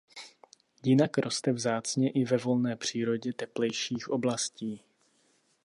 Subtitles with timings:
[0.83, 4.81] Jinak roste vzácně i ve volné přírodě teplejších oblastí.